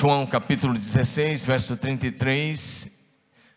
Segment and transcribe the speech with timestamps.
[0.00, 2.88] João capítulo 16, verso 33.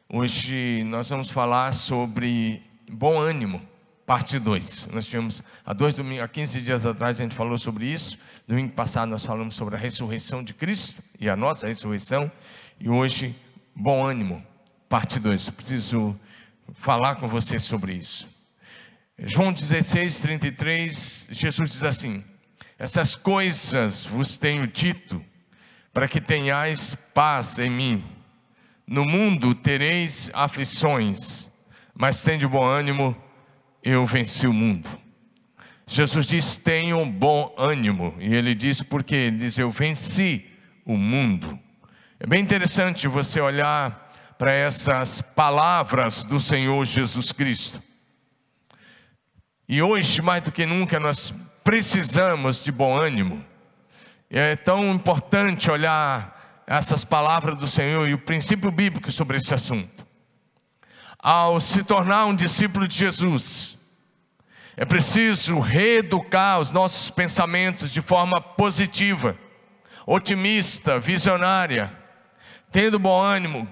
[0.10, 3.62] Hoje nós vamos falar sobre bom ânimo,
[4.08, 4.88] parte 2.
[4.88, 8.18] Nós tivemos há dois domingos, há 15 dias atrás a gente falou sobre isso.
[8.48, 12.32] Domingo passado nós falamos sobre a ressurreição de Cristo e a nossa ressurreição.
[12.80, 13.36] E hoje,
[13.76, 14.44] bom ânimo,
[14.90, 15.48] parte 2.
[15.52, 16.20] Preciso
[16.74, 18.28] falar com você sobre isso.
[19.16, 22.24] João 16, 33, Jesus diz assim:
[22.80, 25.24] Essas coisas vos tenho dito
[25.94, 28.04] para que tenhais paz em mim.
[28.88, 31.50] No mundo tereis aflições,
[31.94, 33.16] mas tende bom ânimo,
[33.84, 34.90] eu venci o mundo.
[35.88, 40.46] Jesus diz: tenham bom ânimo, e ele diz porque ele diz: eu venci
[40.86, 41.60] o mundo.
[42.20, 47.82] É bem interessante você olhar para essas palavras do Senhor Jesus Cristo.
[49.68, 51.34] E hoje, mais do que nunca, nós
[51.64, 53.44] precisamos de bom ânimo.
[54.34, 60.08] É tão importante olhar essas palavras do Senhor e o princípio bíblico sobre esse assunto.
[61.20, 63.78] Ao se tornar um discípulo de Jesus,
[64.78, 69.36] é preciso reeducar os nossos pensamentos de forma positiva,
[70.08, 71.92] otimista, visionária,
[72.72, 73.68] tendo bom ânimo,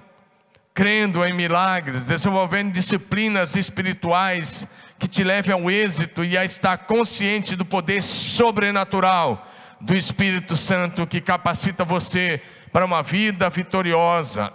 [0.74, 7.56] crendo em milagres, desenvolvendo disciplinas espirituais que te levem ao êxito e a estar consciente
[7.56, 9.46] do poder sobrenatural
[9.80, 12.42] do Espírito Santo que capacita você
[12.72, 14.52] para uma vida vitoriosa,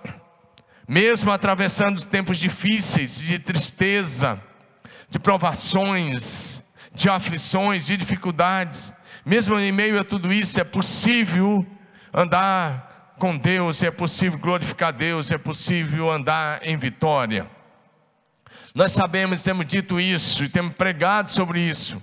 [0.87, 4.39] mesmo atravessando tempos difíceis, de tristeza,
[5.09, 8.93] de provações, de aflições, de dificuldades,
[9.25, 11.65] mesmo em meio a tudo isso, é possível
[12.13, 17.49] andar com Deus, é possível glorificar Deus, é possível andar em vitória.
[18.73, 22.01] Nós sabemos, temos dito isso e temos pregado sobre isso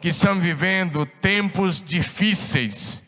[0.00, 3.02] que estamos vivendo tempos difíceis.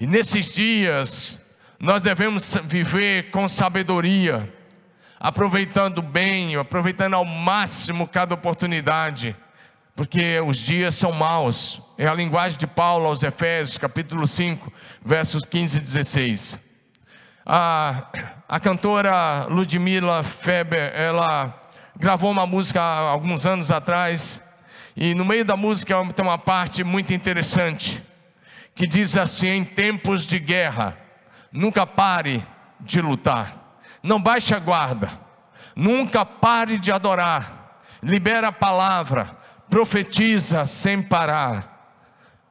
[0.00, 1.40] E nesses dias,
[1.78, 4.50] nós devemos viver com sabedoria,
[5.18, 9.36] aproveitando bem, aproveitando ao máximo cada oportunidade,
[9.94, 11.82] porque os dias são maus.
[11.98, 14.72] É a linguagem de Paulo aos Efésios, capítulo 5,
[15.04, 16.58] versos 15 e 16.
[17.44, 18.06] A,
[18.48, 21.54] a cantora Ludmila Feber, ela
[21.96, 24.42] gravou uma música há alguns anos atrás,
[24.96, 28.02] e no meio da música tem uma parte muito interessante,
[28.74, 30.96] que diz assim: em tempos de guerra,
[31.52, 32.44] nunca pare
[32.80, 35.18] de lutar, não baixe a guarda,
[35.76, 39.36] nunca pare de adorar, libera a palavra,
[39.68, 41.68] profetiza sem parar.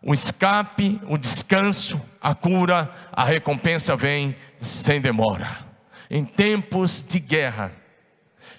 [0.02, 5.66] O escape, o descanso, a cura, a recompensa vem sem demora.
[6.10, 7.74] Em tempos de guerra,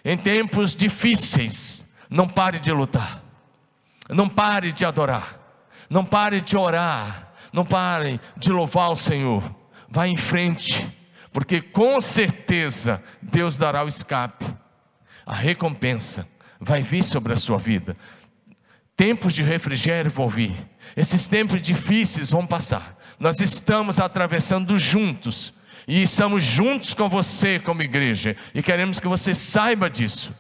[0.04, 3.29] em tempos difíceis, não pare de lutar.
[4.10, 5.38] Não pare de adorar,
[5.88, 9.42] não pare de orar, não pare de louvar o Senhor.
[9.88, 10.86] Vá em frente,
[11.32, 14.46] porque com certeza Deus dará o escape,
[15.26, 16.26] a recompensa
[16.60, 17.96] vai vir sobre a sua vida.
[18.96, 20.54] Tempos de refrigério vão vir,
[20.96, 22.96] esses tempos difíceis vão passar.
[23.18, 25.54] Nós estamos atravessando juntos
[25.86, 30.34] e estamos juntos com você como igreja e queremos que você saiba disso.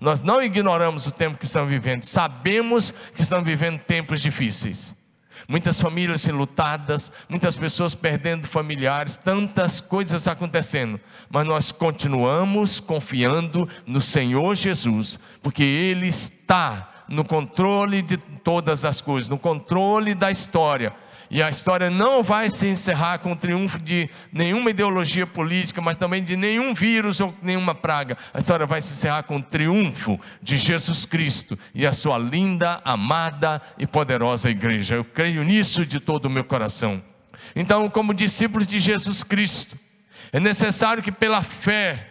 [0.00, 4.94] Nós não ignoramos o tempo que estamos vivendo, sabemos que estamos vivendo tempos difíceis.
[5.48, 11.00] Muitas famílias enlutadas, muitas pessoas perdendo familiares, tantas coisas acontecendo,
[11.30, 19.00] mas nós continuamos confiando no Senhor Jesus, porque Ele está no controle de todas as
[19.00, 20.92] coisas, no controle da história
[21.30, 25.96] e a história não vai se encerrar com o triunfo de nenhuma ideologia política, mas
[25.96, 28.16] também de nenhum vírus ou nenhuma praga.
[28.32, 32.80] A história vai se encerrar com o triunfo de Jesus Cristo e a sua linda,
[32.82, 34.94] amada e poderosa igreja.
[34.94, 37.02] Eu creio nisso de todo o meu coração.
[37.54, 39.78] Então, como discípulos de Jesus Cristo,
[40.32, 42.06] é necessário que pela fé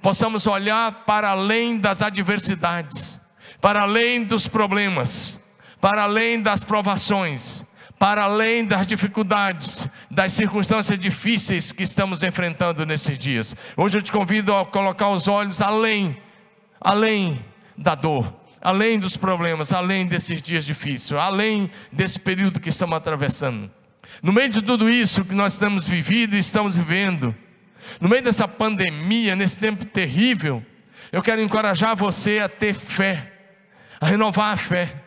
[0.00, 3.20] possamos olhar para além das adversidades,
[3.60, 5.38] para além dos problemas,
[5.78, 7.64] para além das provações
[8.02, 13.54] para além das dificuldades, das circunstâncias difíceis que estamos enfrentando nesses dias.
[13.76, 16.20] Hoje eu te convido a colocar os olhos além,
[16.80, 17.44] além
[17.78, 23.70] da dor, além dos problemas, além desses dias difíceis, além desse período que estamos atravessando.
[24.20, 27.32] No meio de tudo isso que nós estamos vivendo e estamos vivendo,
[28.00, 30.60] no meio dessa pandemia, nesse tempo terrível,
[31.12, 33.32] eu quero encorajar você a ter fé,
[34.00, 35.01] a renovar a fé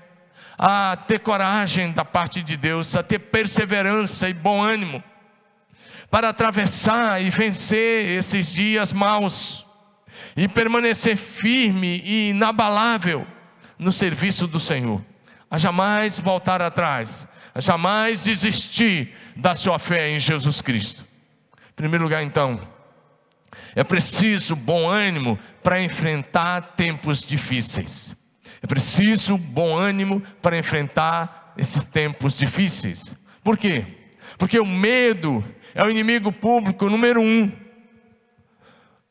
[0.57, 5.03] a ter coragem da parte de Deus, a ter perseverança e bom ânimo,
[6.09, 9.65] para atravessar e vencer esses dias maus,
[10.35, 13.25] e permanecer firme e inabalável
[13.77, 15.03] no serviço do Senhor,
[15.49, 21.05] a jamais voltar atrás, a jamais desistir da sua fé em Jesus Cristo.
[21.69, 22.65] Em primeiro lugar, então,
[23.75, 28.15] é preciso bom ânimo para enfrentar tempos difíceis.
[28.61, 33.15] É preciso bom ânimo para enfrentar esses tempos difíceis.
[33.43, 33.85] Por quê?
[34.37, 35.43] Porque o medo
[35.73, 37.51] é o inimigo público número um.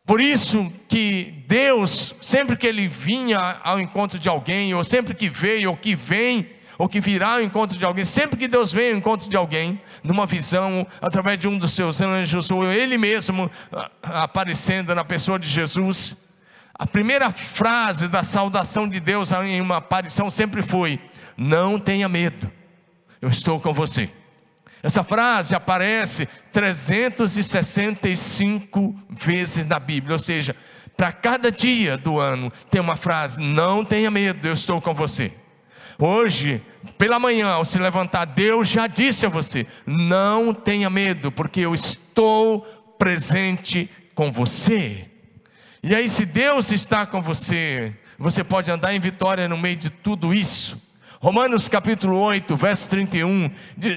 [0.06, 5.31] Por isso que Deus, sempre que Ele vinha ao encontro de alguém, ou sempre que
[5.31, 8.93] veio, ou que vem, ou que virá ao encontro de alguém, sempre que Deus vem
[8.93, 13.50] ao encontro de alguém, numa visão, através de um dos seus anjos, ou Ele mesmo
[14.02, 16.14] aparecendo na pessoa de Jesus,
[16.76, 20.99] a primeira frase da saudação de Deus em uma aparição sempre foi:
[21.37, 22.50] Não tenha medo,
[23.23, 24.11] eu estou com você.
[24.82, 30.56] Essa frase aparece 365 vezes na Bíblia, ou seja,
[30.97, 35.31] para cada dia do ano tem uma frase: Não tenha medo, eu estou com você.
[35.97, 36.61] Hoje,
[36.99, 41.73] pela manhã, ao se levantar, Deus já disse a você: Não tenha medo, porque eu
[41.73, 42.62] estou
[42.99, 45.13] presente com você.
[45.87, 49.91] E aí, se Deus está com você, você pode andar em vitória no meio de
[49.91, 50.81] tudo isso.
[51.21, 53.51] Romanos capítulo 8, verso 31,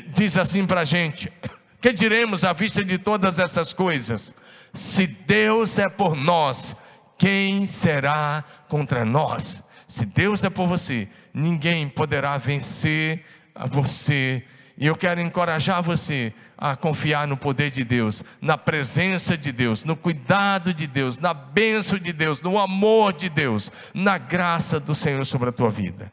[0.10, 1.32] diz assim para a gente:
[1.80, 4.36] Que diremos à vista de todas essas coisas?
[4.74, 6.76] Se Deus é por nós,
[7.18, 9.64] quem será contra nós?
[9.88, 13.24] Se Deus é por você, ninguém poderá vencer
[13.70, 14.44] você.
[14.78, 19.84] E eu quero encorajar você a confiar no poder de Deus, na presença de Deus,
[19.84, 24.94] no cuidado de Deus, na bênção de Deus, no amor de Deus, na graça do
[24.94, 26.12] Senhor sobre a tua vida.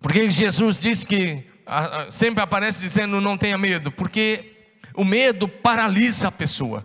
[0.00, 1.44] Porque Jesus disse que
[2.10, 6.84] sempre aparece dizendo não tenha medo, porque o medo paralisa a pessoa,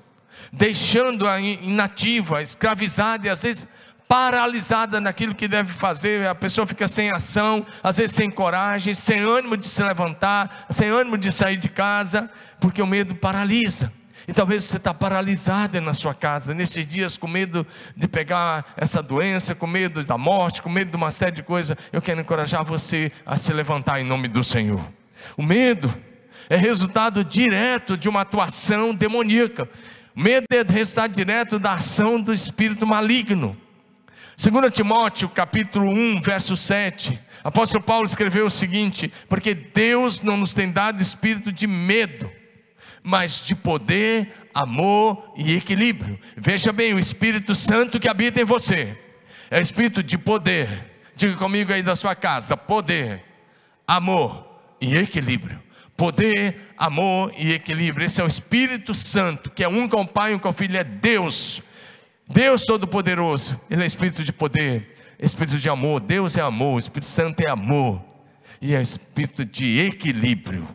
[0.53, 3.67] deixando-a inativa, escravizada e às vezes
[4.07, 9.19] paralisada naquilo que deve fazer, a pessoa fica sem ação, às vezes sem coragem, sem
[9.19, 13.91] ânimo de se levantar, sem ânimo de sair de casa, porque o medo paralisa.
[14.27, 17.65] E talvez você está paralisado na sua casa, nesses dias, com medo
[17.95, 21.77] de pegar essa doença, com medo da morte, com medo de uma série de coisas.
[21.93, 24.85] Eu quero encorajar você a se levantar em nome do Senhor.
[25.37, 25.93] O medo
[26.49, 29.69] é resultado direto de uma atuação demoníaca.
[30.15, 33.55] O medo é resultado direto da ação do espírito maligno.
[34.39, 37.19] 2 Timóteo capítulo 1, verso 7.
[37.43, 42.29] Apóstolo Paulo escreveu o seguinte: Porque Deus não nos tem dado espírito de medo,
[43.01, 46.19] mas de poder, amor e equilíbrio.
[46.37, 48.95] Veja bem, o Espírito Santo que habita em você
[49.49, 50.85] é espírito de poder.
[51.15, 53.23] Diga comigo aí da sua casa: poder,
[53.87, 54.47] amor
[54.79, 55.59] e equilíbrio.
[55.97, 58.05] Poder, amor e equilíbrio.
[58.05, 60.77] Esse é o Espírito Santo, que é um com o Pai, um com o Filho,
[60.77, 61.63] é Deus.
[62.27, 66.01] Deus Todo-Poderoso, Ele é Espírito de poder, Espírito de amor.
[66.01, 68.01] Deus é amor, Espírito Santo é amor
[68.61, 70.67] e é Espírito de equilíbrio.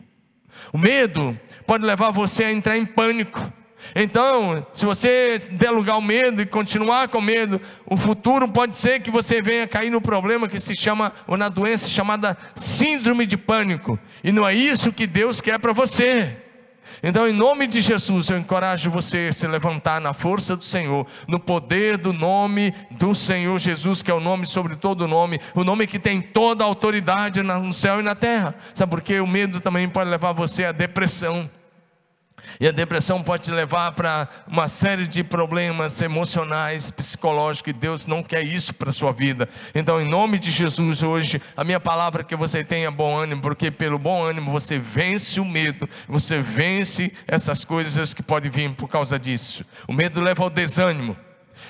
[0.71, 3.51] O medo pode levar você a entrar em pânico.
[3.95, 9.01] Então, se você der lugar ao medo e continuar com medo, o futuro pode ser
[9.01, 13.35] que você venha cair no problema que se chama, ou na doença chamada síndrome de
[13.35, 13.99] pânico.
[14.23, 16.42] E não é isso que Deus quer para você.
[17.01, 21.07] Então, em nome de Jesus, eu encorajo você a se levantar na força do Senhor,
[21.27, 25.63] no poder do nome do Senhor Jesus, que é o nome sobre todo nome, o
[25.63, 28.55] nome que tem toda a autoridade no céu e na terra.
[28.73, 29.19] Sabe por quê?
[29.19, 31.49] O medo também pode levar você à depressão.
[32.59, 38.05] E a depressão pode te levar para uma série de problemas emocionais, psicológicos, e Deus
[38.05, 39.49] não quer isso para a sua vida.
[39.73, 43.41] Então, em nome de Jesus, hoje, a minha palavra é que você tenha bom ânimo,
[43.41, 48.73] porque pelo bom ânimo você vence o medo, você vence essas coisas que podem vir
[48.75, 49.65] por causa disso.
[49.87, 51.17] O medo leva ao desânimo.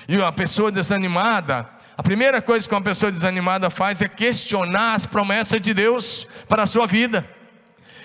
[0.08, 5.06] E uma pessoa desanimada, a primeira coisa que uma pessoa desanimada faz é questionar as
[5.06, 7.24] promessas de Deus para a sua vida.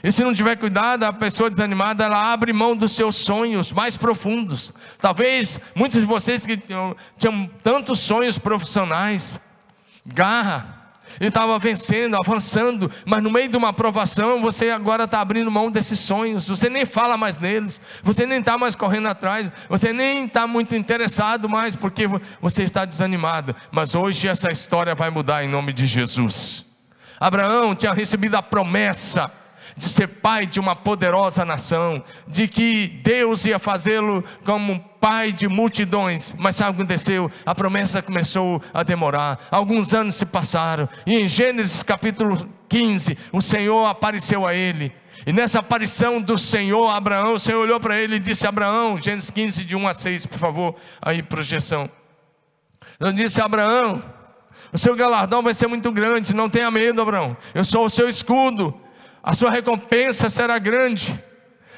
[0.03, 3.97] E se não tiver cuidado, a pessoa desanimada, ela abre mão dos seus sonhos mais
[3.97, 4.73] profundos.
[4.99, 9.39] Talvez muitos de vocês que tinham tantos sonhos profissionais,
[10.05, 10.79] garra,
[11.19, 15.71] e estava vencendo, avançando, mas no meio de uma aprovação, você agora está abrindo mão
[15.71, 20.25] desses sonhos, você nem fala mais neles, você nem está mais correndo atrás, você nem
[20.25, 22.05] está muito interessado mais, porque
[22.41, 23.55] você está desanimado.
[23.71, 26.65] Mas hoje essa história vai mudar em nome de Jesus.
[27.19, 29.29] Abraão tinha recebido a promessa,
[29.79, 35.47] de ser pai de uma poderosa nação, de que Deus ia fazê-lo como pai de
[35.47, 37.31] multidões, mas sabe o que aconteceu?
[37.45, 43.41] A promessa começou a demorar, alguns anos se passaram, e em Gênesis capítulo 15, o
[43.41, 44.91] Senhor apareceu a ele,
[45.25, 49.29] e nessa aparição do Senhor Abraão, o Senhor olhou para ele e disse: Abraão, Gênesis
[49.29, 51.89] 15, de 1 a 6, por favor, aí projeção.
[52.99, 54.03] Ele disse: Abraão,
[54.73, 58.09] o seu galardão vai ser muito grande, não tenha medo, Abraão, eu sou o seu
[58.09, 58.73] escudo,
[59.23, 61.19] a sua recompensa será grande.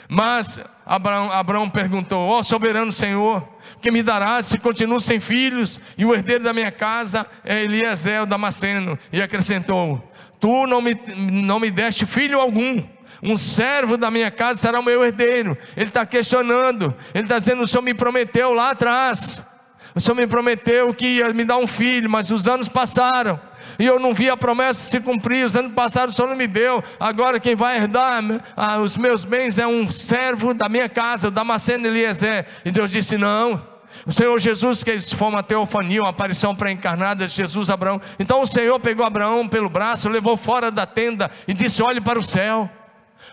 [0.07, 3.47] Mas Abraão, Abraão perguntou: Ó oh, soberano Senhor,
[3.81, 8.23] que me darás se continuo sem filhos e o herdeiro da minha casa é Eliezer
[8.23, 8.99] o Damasceno?
[9.11, 10.03] E acrescentou:
[10.39, 12.83] Tu não me, não me deste filho algum.
[13.23, 15.57] Um servo da minha casa será o meu herdeiro.
[15.77, 16.93] Ele está questionando.
[17.13, 19.45] Ele está dizendo: O Senhor me prometeu lá atrás.
[19.93, 23.39] O Senhor me prometeu que ia me dar um filho, mas os anos passaram
[23.79, 25.45] e eu não vi a promessa se cumprir.
[25.45, 26.83] Os anos passados o Senhor não me deu.
[26.99, 28.23] Agora quem vai herdar
[28.55, 32.45] ah, os meus bens é um servo da minha casa, o Damasceno Eliezer.
[32.65, 33.69] E Deus disse: Não.
[34.05, 38.01] O Senhor Jesus, que foi uma teofania, uma aparição pré-encarnada de Jesus Abraão.
[38.17, 42.17] Então o Senhor pegou Abraão pelo braço, levou fora da tenda e disse: Olhe para
[42.17, 42.69] o céu,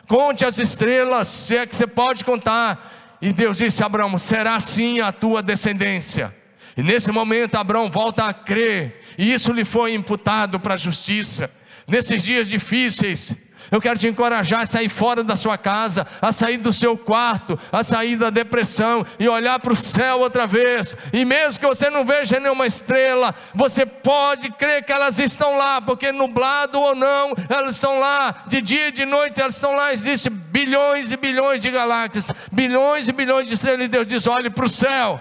[0.06, 3.16] conte as estrelas, se é que você pode contar.
[3.20, 6.34] E Deus disse a Abraão: Será assim a tua descendência.
[6.78, 11.50] E nesse momento Abraão volta a crer, e isso lhe foi imputado para a justiça.
[11.88, 13.34] Nesses dias difíceis,
[13.68, 17.58] eu quero te encorajar a sair fora da sua casa, a sair do seu quarto,
[17.72, 20.96] a sair da depressão e olhar para o céu outra vez.
[21.12, 25.82] E mesmo que você não veja nenhuma estrela, você pode crer que elas estão lá,
[25.82, 29.92] porque nublado ou não, elas estão lá, de dia e de noite elas estão lá.
[29.92, 34.48] Existem bilhões e bilhões de galáxias, bilhões e bilhões de estrelas, e Deus diz: olhe
[34.48, 35.20] para o céu.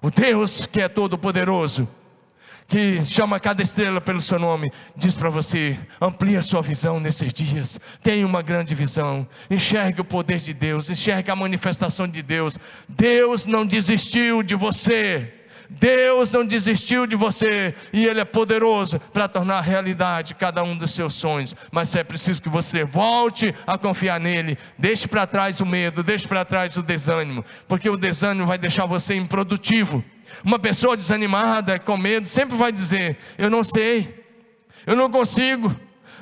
[0.00, 1.88] O Deus que é todo-poderoso,
[2.68, 7.32] que chama cada estrela pelo seu nome, diz para você: amplie a sua visão nesses
[7.32, 12.58] dias, tenha uma grande visão, enxergue o poder de Deus, enxergue a manifestação de Deus.
[12.88, 15.37] Deus não desistiu de você.
[15.70, 20.92] Deus não desistiu de você e Ele é poderoso para tornar realidade cada um dos
[20.92, 21.54] seus sonhos.
[21.70, 24.56] Mas é preciso que você volte a confiar nele.
[24.78, 28.86] Deixe para trás o medo, deixe para trás o desânimo, porque o desânimo vai deixar
[28.86, 30.02] você improdutivo.
[30.42, 34.24] Uma pessoa desanimada, com medo, sempre vai dizer: Eu não sei,
[34.86, 35.74] eu não consigo,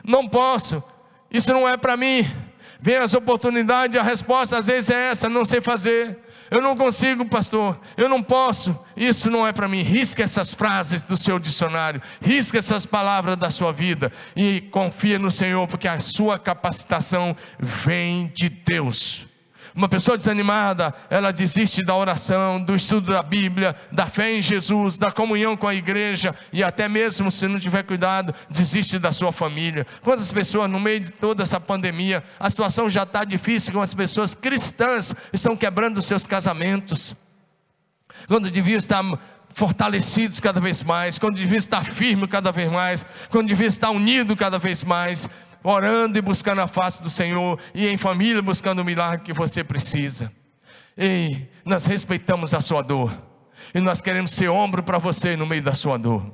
[0.02, 0.82] não posso,
[1.30, 2.28] isso não é para mim.
[2.80, 6.25] Vem as oportunidades, a resposta às vezes é essa: não sei fazer.
[6.50, 7.80] Eu não consigo, pastor.
[7.96, 8.78] Eu não posso.
[8.96, 9.82] Isso não é para mim.
[9.82, 12.00] Risca essas frases do seu dicionário.
[12.20, 14.12] Risca essas palavras da sua vida.
[14.36, 19.26] E confia no Senhor, porque a sua capacitação vem de Deus.
[19.76, 24.96] Uma pessoa desanimada, ela desiste da oração, do estudo da Bíblia, da fé em Jesus,
[24.96, 29.32] da comunhão com a igreja e até mesmo se não tiver cuidado, desiste da sua
[29.32, 29.86] família.
[30.02, 33.92] Quantas pessoas no meio de toda essa pandemia, a situação já está difícil, com as
[33.92, 37.14] pessoas cristãs estão quebrando seus casamentos.
[38.26, 39.04] Quando deviam estar
[39.56, 44.34] fortalecidos cada vez mais, quando devia estar firme cada vez mais, quando devia estar unido
[44.36, 45.28] cada vez mais,
[45.66, 49.64] orando e buscando a face do Senhor, e em família buscando o milagre que você
[49.64, 50.30] precisa.
[50.96, 53.12] E nós respeitamos a sua dor,
[53.74, 56.32] e nós queremos ser ombro para você no meio da sua dor.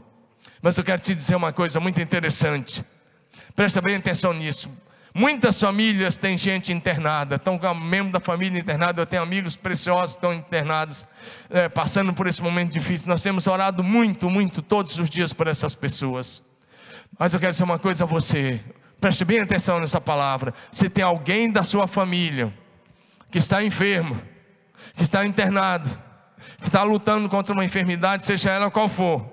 [0.61, 2.85] Mas eu quero te dizer uma coisa muito interessante,
[3.57, 4.71] presta bem atenção nisso.
[5.15, 9.03] Muitas famílias têm gente internada, estão com membro da família internada.
[9.03, 11.07] Eu tenho amigos preciosos que estão internados,
[11.51, 13.09] é, passando por esse momento difícil.
[13.09, 16.43] Nós temos orado muito, muito, todos os dias por essas pessoas.
[17.19, 18.59] Mas eu quero dizer uma coisa a você:
[19.03, 20.55] Preste bem atenção nessa palavra.
[20.71, 22.55] Se tem alguém da sua família
[23.33, 24.23] que está enfermo,
[24.95, 25.91] que está internado,
[26.61, 29.27] que está lutando contra uma enfermidade, seja ela qual for,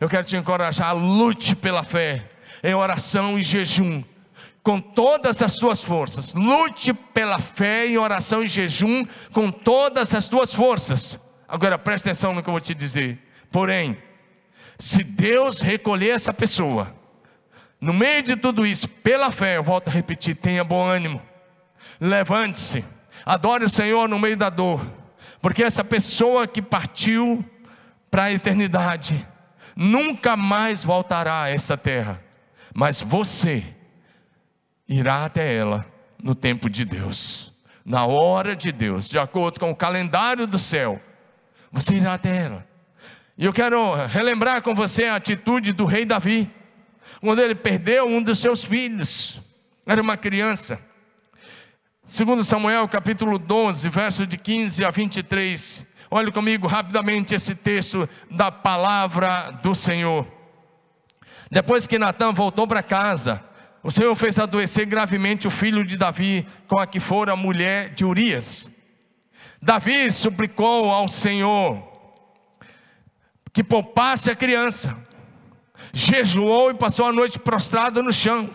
[0.00, 2.30] eu quero te encorajar, lute pela fé,
[2.64, 4.02] em oração e jejum,
[4.62, 6.32] com todas as suas forças.
[6.32, 11.20] Lute pela fé em oração e jejum com todas as suas forças.
[11.46, 13.18] Agora preste atenção no que eu vou te dizer.
[13.52, 13.98] Porém,
[14.78, 16.98] se Deus recolher essa pessoa,
[17.80, 21.22] no meio de tudo isso, pela fé, eu volto a repetir: tenha bom ânimo,
[21.98, 22.84] levante-se,
[23.24, 24.84] adore o Senhor no meio da dor,
[25.40, 27.42] porque essa pessoa que partiu
[28.10, 29.26] para a eternidade
[29.74, 32.22] nunca mais voltará a essa terra,
[32.74, 33.64] mas você
[34.86, 35.86] irá até ela
[36.22, 37.50] no tempo de Deus,
[37.82, 41.00] na hora de Deus, de acordo com o calendário do céu,
[41.72, 42.66] você irá até ela.
[43.38, 46.50] E eu quero relembrar com você a atitude do rei Davi
[47.20, 49.40] quando ele perdeu um dos seus filhos,
[49.86, 50.78] era uma criança.
[52.04, 55.86] Segundo Samuel, capítulo 12, verso de 15 a 23.
[56.10, 60.26] Olhe comigo rapidamente esse texto da palavra do Senhor.
[61.50, 63.42] Depois que Natan voltou para casa,
[63.82, 67.94] o Senhor fez adoecer gravemente o filho de Davi, com a que fora a mulher
[67.94, 68.68] de Urias.
[69.62, 71.88] Davi suplicou ao Senhor
[73.52, 74.96] que poupasse a criança
[75.92, 78.50] jejuou e passou a noite prostrado no chão.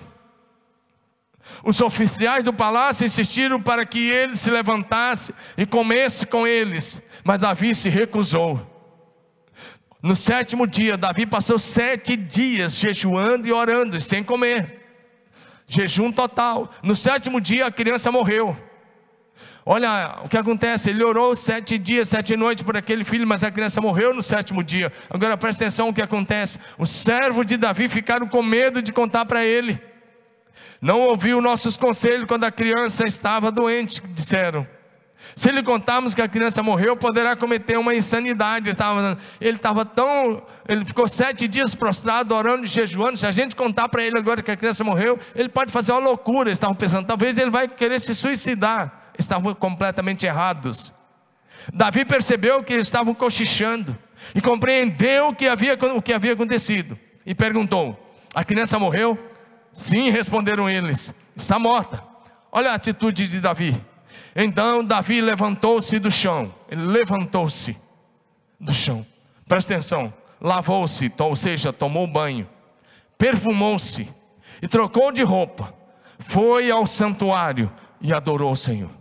[1.64, 7.40] Os oficiais do palácio insistiram para que ele se levantasse e comesse com eles, mas
[7.40, 8.74] Davi se recusou.
[10.02, 14.82] No sétimo dia, Davi passou sete dias jejuando e orando, sem comer,
[15.68, 16.70] jejum total.
[16.84, 18.56] No sétimo dia, a criança morreu.
[19.68, 23.50] Olha o que acontece, ele orou sete dias, sete noites por aquele filho, mas a
[23.50, 24.94] criança morreu no sétimo dia.
[25.10, 29.26] Agora presta atenção o que acontece: os servos de Davi ficaram com medo de contar
[29.26, 29.82] para ele.
[30.80, 34.68] Não ouviu nossos conselhos quando a criança estava doente, disseram.
[35.36, 38.70] Se lhe contarmos que a criança morreu, poderá cometer uma insanidade.
[39.42, 40.46] Ele estava tão.
[40.68, 43.18] Ele ficou sete dias prostrado, orando e jejuando.
[43.18, 46.02] Se a gente contar para ele agora que a criança morreu, ele pode fazer uma
[46.02, 46.50] loucura.
[46.50, 50.94] Eles estavam pensando, talvez ele vai querer se suicidar estavam completamente errados.
[51.74, 53.98] Davi percebeu que eles estavam cochichando
[54.34, 57.98] e compreendeu o que havia, o que havia acontecido e perguntou:
[58.34, 59.18] A criança morreu?
[59.74, 62.04] Sim, responderam eles: Está morta.
[62.52, 63.82] Olha a atitude de Davi.
[64.36, 66.54] Então Davi levantou-se do chão.
[66.70, 67.76] Ele levantou-se
[68.60, 69.06] do chão.
[69.48, 70.14] Presta atenção.
[70.40, 72.48] Lavou-se, ou seja, tomou banho.
[73.18, 74.08] Perfumou-se
[74.62, 75.74] e trocou de roupa.
[76.20, 78.92] Foi ao santuário e adorou o Senhor.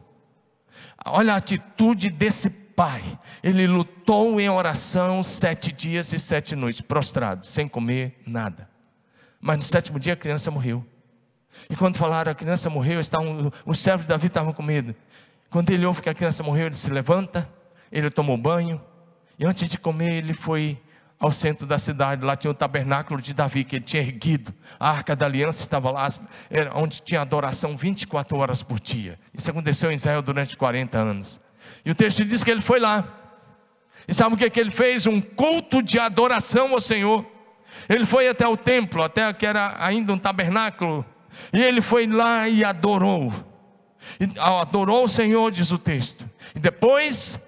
[1.05, 3.19] Olha a atitude desse pai.
[3.43, 8.69] Ele lutou em oração sete dias e sete noites, prostrado, sem comer nada.
[9.41, 10.85] Mas no sétimo dia a criança morreu.
[11.69, 14.95] E quando falaram a criança morreu, estavam, os servos de Davi estavam com medo.
[15.51, 17.49] Quando ele ouve que a criança morreu, ele se levanta,
[17.93, 18.81] ele tomou banho,
[19.39, 20.81] e antes de comer, ele foi
[21.25, 22.23] ao centro da cidade.
[22.23, 24.53] Lá tinha o tabernáculo de Davi, que ele tinha erguido.
[24.79, 26.07] A arca da aliança estava lá,
[26.75, 29.19] onde tinha adoração 24 horas por dia.
[29.33, 31.41] Isso aconteceu em Israel durante 40 anos.
[31.83, 33.09] E o texto diz que ele foi lá.
[34.07, 35.07] E sabe o que, que ele fez?
[35.07, 37.25] Um culto de adoração ao Senhor.
[37.89, 41.07] Ele foi até o templo, até que era ainda um tabernáculo.
[41.55, 43.33] E ele foi lá e adorou.
[44.21, 46.29] E adorou o Senhor, diz o texto.
[46.55, 47.41] E depois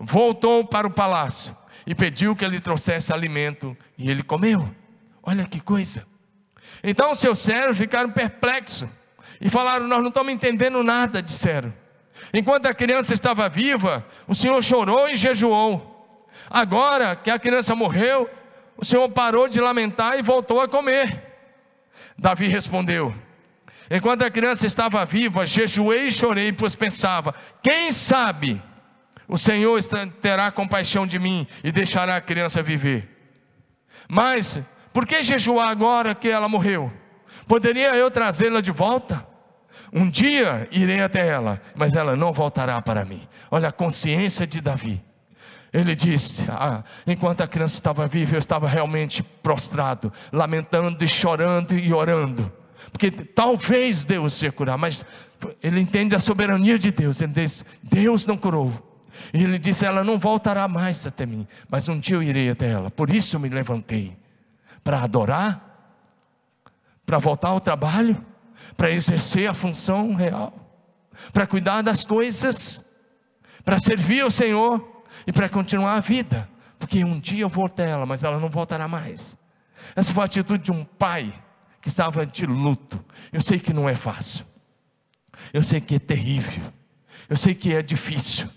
[0.00, 4.68] voltou para o palácio e pediu que ele trouxesse alimento, e ele comeu.
[5.22, 6.06] Olha que coisa.
[6.82, 8.88] Então seus servos ficaram perplexos
[9.40, 11.72] e falaram: Nós não estamos entendendo nada, disseram.
[12.32, 15.92] Enquanto a criança estava viva, o Senhor chorou e jejuou.
[16.48, 18.28] Agora que a criança morreu,
[18.76, 21.22] o Senhor parou de lamentar e voltou a comer.
[22.18, 23.14] Davi respondeu:
[23.90, 28.60] Enquanto a criança estava viva, jejuei e chorei, pois pensava: quem sabe
[29.26, 29.82] o Senhor
[30.20, 33.08] terá compaixão de mim e deixará a criança viver.
[34.08, 34.58] Mas,
[34.92, 36.92] por que jejuar agora que ela morreu?
[37.46, 39.26] Poderia eu trazê-la de volta?
[39.92, 43.26] Um dia irei até ela, mas ela não voltará para mim.
[43.50, 45.02] Olha a consciência de Davi.
[45.72, 51.74] Ele disse: ah, enquanto a criança estava viva, eu estava realmente prostrado, lamentando e chorando
[51.74, 52.52] e orando.
[52.92, 55.04] Porque talvez Deus ia curar, mas
[55.62, 57.20] ele entende a soberania de Deus.
[57.20, 58.93] Ele diz: Deus não curou.
[59.32, 62.70] E ele disse: Ela não voltará mais até mim, mas um dia eu irei até
[62.70, 62.90] ela.
[62.90, 64.16] Por isso eu me levantei
[64.82, 66.00] para adorar,
[67.06, 68.22] para voltar ao trabalho,
[68.76, 70.52] para exercer a função real,
[71.32, 72.84] para cuidar das coisas,
[73.64, 76.48] para servir ao Senhor e para continuar a vida.
[76.78, 79.38] Porque um dia eu vou até ela, mas ela não voltará mais.
[79.96, 81.32] Essa foi a atitude de um pai
[81.80, 83.02] que estava de luto.
[83.32, 84.44] Eu sei que não é fácil.
[85.52, 86.72] Eu sei que é terrível.
[87.28, 88.48] Eu sei que é difícil.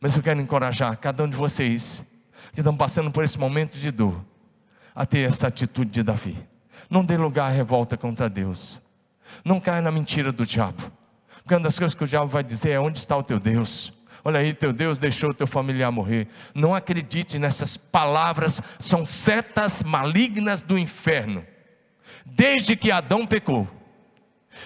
[0.00, 2.04] Mas eu quero encorajar cada um de vocês
[2.52, 4.24] que estão passando por esse momento de dor
[4.94, 6.36] a ter essa atitude de Davi.
[6.88, 8.80] Não dê lugar à revolta contra Deus.
[9.44, 10.90] Não caia na mentira do diabo.
[11.42, 13.92] Porque uma das coisas que o diabo vai dizer é: onde está o teu Deus?
[14.24, 16.28] Olha aí, teu Deus deixou o teu familiar morrer.
[16.54, 21.44] Não acredite nessas palavras, são setas malignas do inferno.
[22.26, 23.66] Desde que Adão pecou,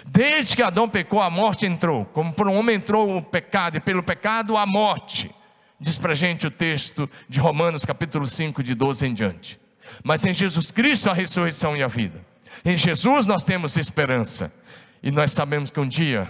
[0.07, 2.05] Desde que Adão pecou, a morte entrou.
[2.07, 5.31] Como por um homem entrou o pecado, e pelo pecado a morte.
[5.79, 9.61] Diz para gente o texto de Romanos, capítulo 5, de 12 em diante.
[10.03, 12.25] Mas em Jesus Cristo a ressurreição e a vida.
[12.65, 14.53] Em Jesus nós temos esperança.
[15.03, 16.29] E nós sabemos que um dia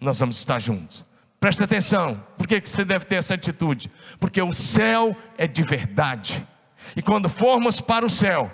[0.00, 1.04] nós vamos estar juntos.
[1.38, 3.90] Presta atenção, por que você deve ter essa atitude?
[4.18, 6.44] Porque o céu é de verdade.
[6.96, 8.52] E quando formos para o céu,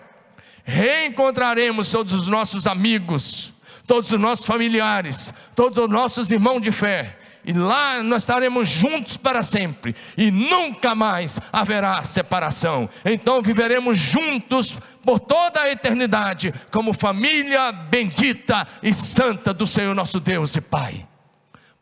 [0.64, 3.54] reencontraremos todos os nossos amigos,
[3.86, 7.18] todos os nossos familiares, todos os nossos irmãos de fé.
[7.44, 12.88] E lá nós estaremos juntos para sempre, e nunca mais haverá separação.
[13.04, 20.20] Então viveremos juntos por toda a eternidade, como família bendita e santa do Senhor nosso
[20.20, 21.06] Deus e Pai.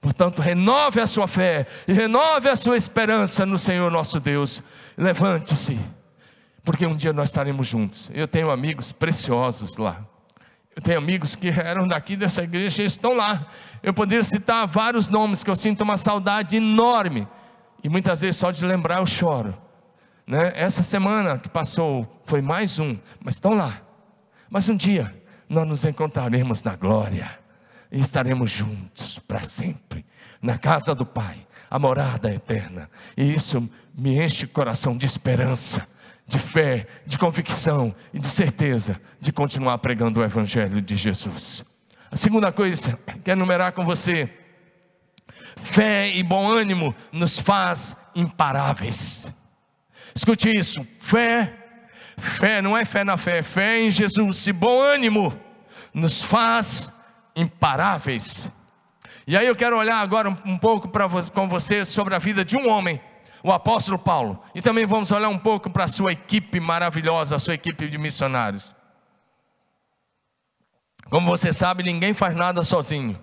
[0.00, 4.62] Portanto, renove a sua fé e renove a sua esperança no Senhor nosso Deus.
[4.96, 5.78] Levante-se,
[6.64, 8.10] porque um dia nós estaremos juntos.
[8.14, 10.06] Eu tenho amigos preciosos lá.
[10.74, 13.46] Eu tenho amigos que eram daqui dessa igreja e estão lá.
[13.82, 17.26] Eu poderia citar vários nomes que eu sinto uma saudade enorme.
[17.82, 19.56] E muitas vezes só de lembrar eu choro.
[20.26, 20.52] Né?
[20.54, 23.80] Essa semana que passou foi mais um, mas estão lá.
[24.48, 25.14] Mas um dia
[25.48, 27.38] nós nos encontraremos na glória.
[27.92, 30.06] e estaremos juntos para sempre,
[30.40, 32.88] na casa do Pai, a morada eterna.
[33.16, 35.86] E isso me enche o coração de esperança,
[36.30, 41.64] de fé, de convicção e de certeza de continuar pregando o Evangelho de Jesus.
[42.08, 44.30] A segunda coisa que enumerar com você:
[45.56, 49.30] fé e bom ânimo nos faz imparáveis.
[50.14, 51.52] Escute isso: fé,
[52.16, 55.36] fé não é fé na fé, é fé em Jesus e bom ânimo
[55.92, 56.92] nos faz
[57.34, 58.48] imparáveis.
[59.26, 62.56] E aí eu quero olhar agora um, pouco para com você sobre a vida de
[62.56, 63.00] um homem,
[63.42, 64.42] o apóstolo Paulo.
[64.54, 67.98] E também vamos olhar um pouco para a sua equipe maravilhosa, a sua equipe de
[67.98, 68.74] missionários.
[71.08, 73.18] Como você sabe, ninguém faz nada sozinho.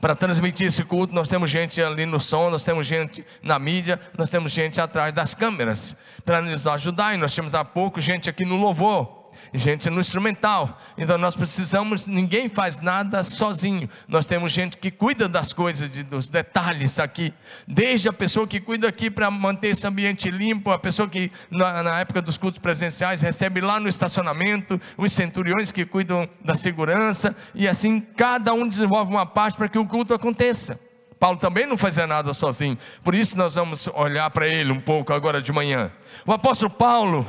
[0.00, 3.98] Para transmitir esse culto, nós temos gente ali no som, nós temos gente na mídia,
[4.16, 7.14] nós temos gente atrás das câmeras para nos ajudar.
[7.14, 9.15] E nós temos há pouco gente aqui no louvor
[9.52, 10.80] gente no instrumental.
[10.96, 13.88] Então nós precisamos, ninguém faz nada sozinho.
[14.08, 17.32] Nós temos gente que cuida das coisas, de, dos detalhes aqui.
[17.66, 21.82] Desde a pessoa que cuida aqui para manter esse ambiente limpo, a pessoa que na,
[21.82, 27.34] na, época dos cultos presenciais recebe lá no estacionamento, os centuriões que cuidam da segurança,
[27.54, 30.78] e assim cada um desenvolve uma parte para que o culto aconteça.
[31.18, 35.12] Paulo também não fazia nada sozinho, por isso nós vamos olhar para ele um pouco
[35.12, 35.90] agora de manhã.
[36.26, 37.26] O apóstolo Paulo,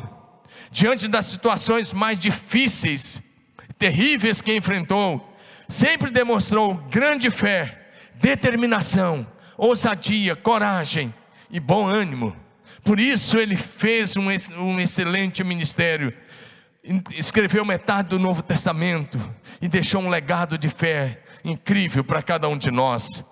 [0.72, 3.22] diante das situações mais difíceis,
[3.78, 5.36] terríveis que enfrentou,
[5.68, 9.28] sempre demonstrou grande fé, determinação,
[9.58, 11.14] ousadia, coragem
[11.50, 12.36] e bom ânimo.
[12.84, 14.28] Por isso ele fez um,
[14.58, 16.14] um excelente ministério,
[17.12, 19.20] escreveu metade do Novo Testamento
[19.62, 23.26] e deixou um legado de fé incrível para cada um de nós.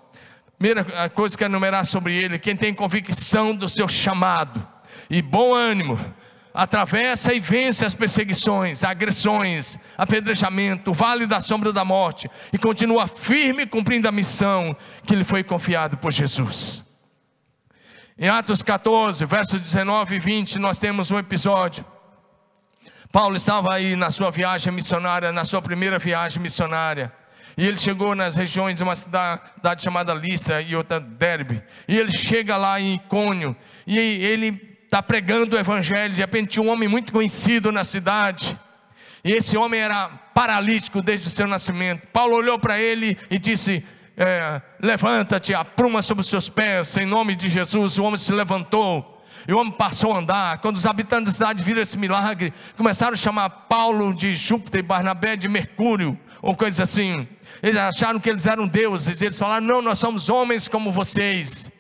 [0.58, 4.66] Primeira coisa que eu enumerar sobre ele: quem tem convicção do seu chamado
[5.10, 6.00] e bom ânimo,
[6.56, 13.08] atravessa e vence as perseguições, agressões, apedrejamento, o vale da sombra da morte e continua
[13.08, 16.84] firme cumprindo a missão que lhe foi confiada por Jesus.
[18.18, 21.86] Em Atos 14, versos 19 e 20, nós temos um episódio.
[23.12, 27.12] Paulo estava aí na sua viagem missionária, na sua primeira viagem missionária.
[27.58, 31.62] E ele chegou nas regiões de uma cidade chamada Listra e outra Derbe.
[31.88, 33.56] E ele chega lá em Icônio.
[33.88, 36.14] E ele está pregando o evangelho.
[36.14, 38.58] De repente, um homem muito conhecido na cidade.
[39.24, 42.08] E esse homem era paralítico desde o seu nascimento.
[42.14, 43.84] Paulo olhou para ele e disse:
[44.16, 47.98] é, Levanta-te, apruma sobre os seus pés, em nome de Jesus.
[47.98, 49.14] O homem se levantou.
[49.48, 50.58] E o homem passou a andar.
[50.60, 54.84] Quando os habitantes da cidade viram esse milagre, começaram a chamar Paulo de Júpiter e
[54.84, 57.28] Barnabé de Mercúrio, ou coisa assim.
[57.62, 59.22] Eles acharam que eles eram deuses.
[59.22, 61.72] Eles falaram: Não, nós somos homens como vocês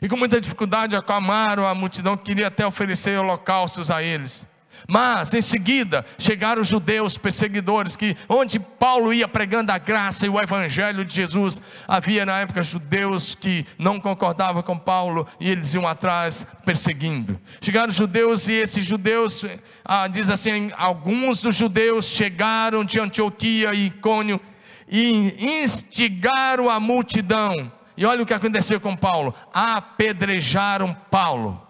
[0.00, 4.46] e com muita dificuldade acalmaram a multidão que queria até oferecer holocaustos a eles.
[4.88, 10.28] Mas em seguida chegaram os judeus perseguidores que onde Paulo ia pregando a graça e
[10.28, 15.72] o evangelho de Jesus, havia na época judeus que não concordavam com Paulo e eles
[15.74, 17.40] iam atrás perseguindo.
[17.60, 19.44] Chegaram os judeus e esses judeus,
[19.84, 24.40] ah, diz assim, alguns dos judeus chegaram de Antioquia e Icônio
[24.88, 31.60] e instigaram a multidão e olha o que aconteceu com Paulo: apedrejaram Paulo.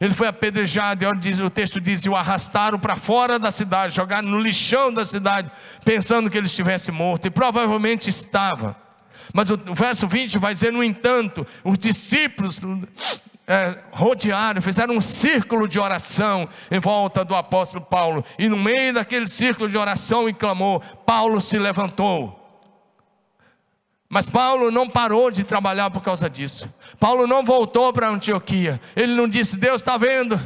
[0.00, 4.28] Ele foi apedrejado, e o texto diz: e o arrastaram para fora da cidade, jogaram
[4.28, 5.50] no lixão da cidade,
[5.84, 8.76] pensando que ele estivesse morto, e provavelmente estava.
[9.32, 12.60] Mas o, o verso 20 vai dizer: no entanto, os discípulos
[13.46, 18.94] é, rodearam, fizeram um círculo de oração em volta do apóstolo Paulo, e no meio
[18.94, 22.39] daquele círculo de oração e clamou, Paulo se levantou
[24.12, 26.68] mas Paulo não parou de trabalhar por causa disso.
[26.98, 28.80] Paulo não voltou para Antioquia.
[28.96, 30.38] Ele não disse: Deus está vendo,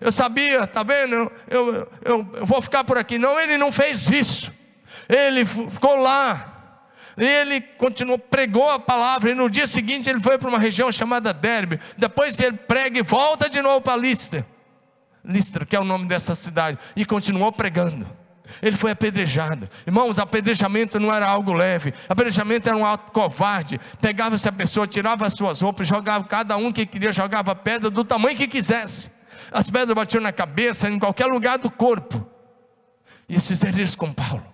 [0.00, 3.18] eu sabia, está vendo, eu, eu, eu, eu vou ficar por aqui.
[3.18, 4.52] Não, ele não fez isso.
[5.08, 6.48] Ele ficou lá.
[7.16, 9.30] E ele continuou, pregou a palavra.
[9.30, 11.78] E no dia seguinte ele foi para uma região chamada Derbe.
[11.96, 14.44] Depois ele prega e volta de novo para Listra.
[15.24, 16.76] Listra, que é o nome dessa cidade.
[16.96, 18.21] E continuou pregando
[18.60, 19.68] ele foi apedrejado.
[19.86, 23.80] Irmãos, apedrejamento não era algo leve, apedrejamento era um ato covarde.
[24.00, 28.04] Pegava essa pessoa, tirava as suas roupas, jogava cada um que queria, jogava pedra do
[28.04, 29.10] tamanho que quisesse.
[29.50, 32.26] As pedras batiam na cabeça, em qualquer lugar do corpo.
[33.28, 34.44] E fizeram isso com Paulo.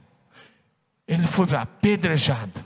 [1.07, 2.65] Ele foi apedrejado,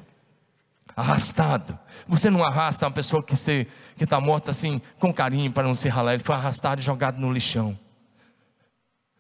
[0.97, 1.79] arrastado.
[2.09, 6.15] Você não arrasta uma pessoa que está morta assim, com carinho, para não se ralar.
[6.15, 7.79] Ele foi arrastado e jogado no lixão.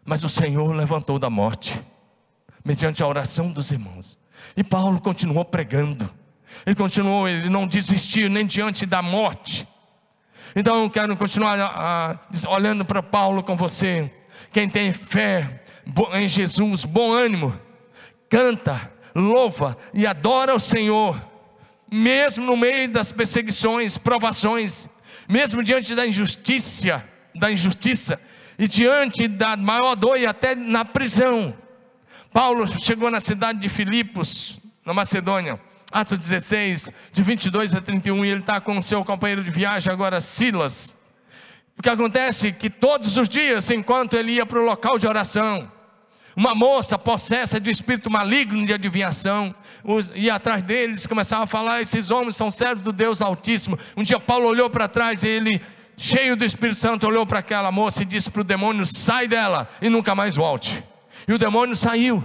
[0.04, 1.80] Mas o Senhor levantou da morte
[2.64, 4.18] mediante a oração dos irmãos.
[4.56, 6.10] E Paulo continuou pregando.
[6.66, 9.66] Ele continuou, ele não desistiu nem diante da morte.
[10.54, 14.10] Então eu quero continuar a, a, olhando para Paulo com você.
[14.52, 15.62] Quem tem fé
[16.12, 17.58] em Jesus, bom ânimo,
[18.28, 21.20] canta, louva e adora o Senhor,
[21.90, 24.88] mesmo no meio das perseguições, provações,
[25.28, 27.02] mesmo diante da injustiça,
[27.34, 28.20] da injustiça
[28.58, 31.54] e diante da maior dor e até na prisão.
[32.32, 35.60] Paulo chegou na cidade de Filipos, na Macedônia,
[35.92, 39.92] Atos 16, de 22 a 31, e ele está com o seu companheiro de viagem
[39.92, 40.96] agora, Silas.
[41.78, 45.06] O que acontece é que todos os dias, enquanto ele ia para o local de
[45.06, 45.70] oração,
[46.34, 49.54] uma moça possessa de espírito maligno de adivinhação,
[50.14, 53.78] ia atrás deles, começava a falar: esses homens são servos do Deus Altíssimo.
[53.94, 55.60] Um dia Paulo olhou para trás e ele,
[55.98, 59.68] cheio do Espírito Santo, olhou para aquela moça e disse para o demônio: sai dela
[59.82, 60.82] e nunca mais volte.
[61.26, 62.22] E o demônio saiu.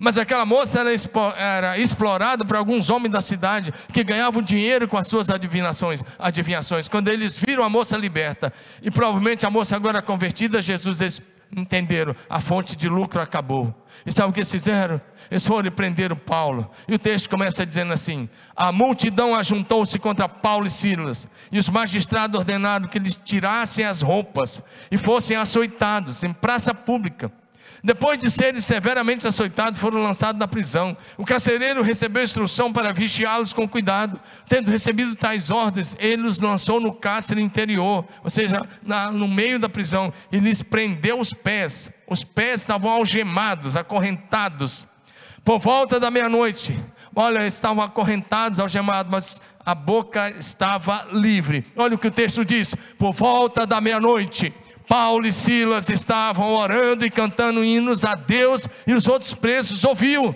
[0.00, 0.90] Mas aquela moça era,
[1.36, 6.88] era explorada por alguns homens da cidade que ganhavam dinheiro com as suas adivinações, adivinhações.
[6.88, 12.14] Quando eles viram a moça liberta, e provavelmente a moça agora convertida Jesus, eles entenderam,
[12.28, 13.74] a fonte de lucro acabou.
[14.06, 15.00] E sabe o que eles fizeram?
[15.30, 16.70] Eles foram e prenderam Paulo.
[16.86, 21.68] E o texto começa dizendo assim: A multidão ajuntou-se contra Paulo e Silas, e os
[21.68, 27.32] magistrados ordenaram que eles tirassem as roupas e fossem açoitados em praça pública.
[27.82, 30.96] Depois de serem severamente açoitados, foram lançados na prisão.
[31.16, 34.20] O carcereiro recebeu instrução para vigiá-los com cuidado.
[34.48, 39.58] Tendo recebido tais ordens, ele os lançou no cárcere interior, ou seja, na, no meio
[39.58, 41.90] da prisão, e lhes prendeu os pés.
[42.08, 44.88] Os pés estavam algemados, acorrentados.
[45.44, 46.78] Por volta da meia-noite,
[47.14, 51.64] olha, estavam acorrentados, algemados, mas a boca estava livre.
[51.76, 54.52] Olha o que o texto diz: por volta da meia-noite
[54.88, 60.34] Paulo e Silas estavam orando e cantando hinos a Deus e os outros presos ouviam.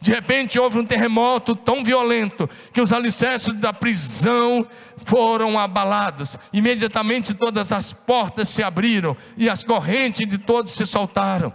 [0.00, 4.66] De repente houve um terremoto tão violento que os alicerces da prisão
[5.04, 6.38] foram abalados.
[6.52, 11.52] Imediatamente todas as portas se abriram e as correntes de todos se soltaram.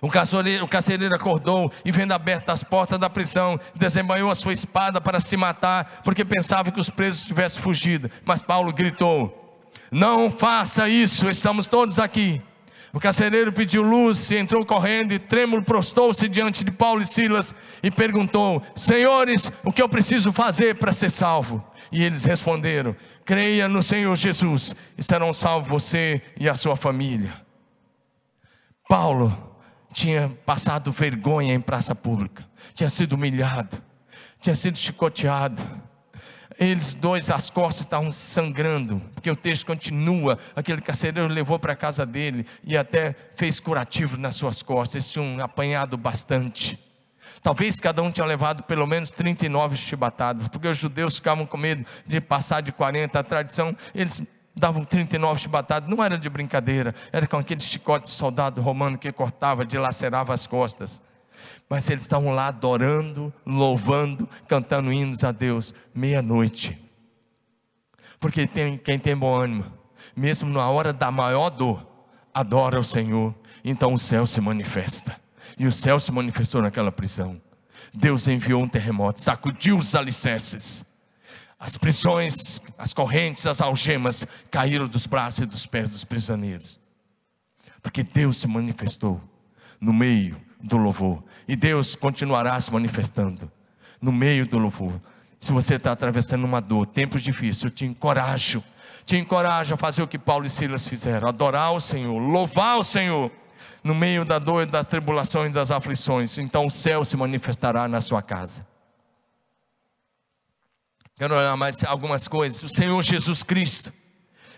[0.00, 4.52] O carcereiro, o carcereiro acordou e, vendo abertas as portas da prisão, desembanhou a sua
[4.52, 8.10] espada para se matar, porque pensava que os presos tivessem fugido.
[8.24, 9.41] Mas Paulo gritou:
[9.90, 12.40] não faça isso, estamos todos aqui.
[12.92, 17.54] O carcereiro pediu luz e entrou correndo e trêmulo prostou-se diante de Paulo e Silas
[17.82, 21.64] e perguntou: Senhores, o que eu preciso fazer para ser salvo?
[21.90, 27.34] E eles responderam: Creia no Senhor Jesus, estarão salvos você e a sua família.
[28.88, 29.56] Paulo
[29.92, 33.82] tinha passado vergonha em praça pública, tinha sido humilhado,
[34.38, 35.62] tinha sido chicoteado
[36.66, 40.38] eles dois, as costas estavam sangrando, porque o texto continua.
[40.54, 44.94] Aquele carcereiro levou para a casa dele e até fez curativo nas suas costas.
[44.96, 46.78] Eles tinham apanhado bastante.
[47.42, 51.84] Talvez cada um tinha levado pelo menos 39 chibatadas, porque os judeus ficavam com medo
[52.06, 53.18] de passar de 40.
[53.18, 54.22] A tradição, eles
[54.54, 59.10] davam 39 chibatadas, não era de brincadeira, era com aquele chicote de soldado romano que
[59.10, 61.02] cortava, dilacerava as costas
[61.68, 66.78] mas eles estavam lá adorando, louvando, cantando hinos a Deus, meia-noite.
[68.20, 69.64] Porque tem, quem tem bom ânimo,
[70.14, 71.86] mesmo na hora da maior dor,
[72.32, 75.20] adora o Senhor, então o céu se manifesta.
[75.58, 77.40] E o céu se manifestou naquela prisão.
[77.92, 80.84] Deus enviou um terremoto, sacudiu os alicerces.
[81.58, 86.80] As prisões, as correntes, as algemas caíram dos braços e dos pés dos prisioneiros.
[87.82, 89.20] Porque Deus se manifestou
[89.80, 91.22] no meio do louvor.
[91.46, 93.50] E Deus continuará se manifestando
[94.00, 95.00] no meio do louvor.
[95.40, 98.62] Se você está atravessando uma dor, tempos difíceis, eu te encorajo,
[99.04, 102.84] te encorajo a fazer o que Paulo e Silas fizeram: adorar o Senhor, louvar o
[102.84, 103.30] Senhor,
[103.82, 106.38] no meio da dor, das tribulações, das aflições.
[106.38, 108.64] Então o céu se manifestará na sua casa.
[111.16, 112.62] Quero olhar mais algumas coisas.
[112.62, 113.92] O Senhor Jesus Cristo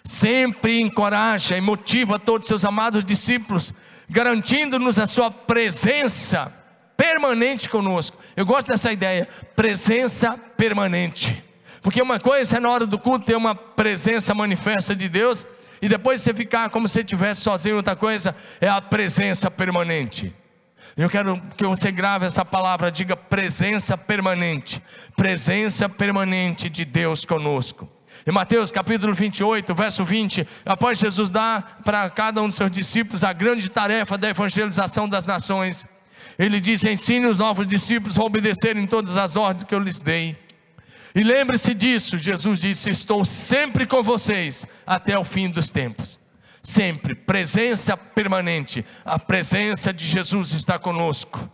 [0.04, 3.72] sempre encoraja e motiva todos os seus amados discípulos
[4.08, 6.52] garantindo-nos a sua presença
[6.96, 8.16] permanente conosco.
[8.36, 11.42] Eu gosto dessa ideia, presença permanente.
[11.82, 15.46] Porque uma coisa é na hora do culto ter uma presença manifesta de Deus,
[15.82, 20.34] e depois você ficar como se estivesse sozinho, outra coisa é a presença permanente.
[20.96, 24.82] Eu quero que você grave essa palavra, diga presença permanente,
[25.16, 27.88] presença permanente de Deus conosco.
[28.26, 33.22] Em Mateus capítulo 28, verso 20, após Jesus dar para cada um dos seus discípulos
[33.22, 35.86] a grande tarefa da evangelização das nações,
[36.38, 40.36] ele diz: ensine os novos discípulos a obedecerem todas as ordens que eu lhes dei.
[41.14, 46.18] E lembre-se disso, Jesus disse: Estou sempre com vocês até o fim dos tempos.
[46.62, 51.48] Sempre, presença permanente, a presença de Jesus está conosco.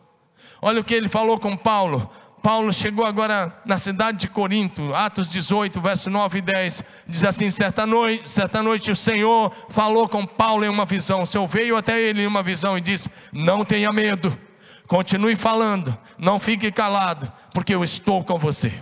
[0.62, 2.11] Olha o que ele falou com Paulo:
[2.43, 7.51] Paulo chegou agora na cidade de Corinto, Atos 18, verso 9 e 10, diz assim:
[7.51, 11.23] certa noite, certa noite o Senhor falou com Paulo em uma visão.
[11.23, 14.38] O Senhor veio até ele em uma visão e disse: Não tenha medo,
[14.90, 18.72] Continue falando, não fique calado, porque eu estou com você.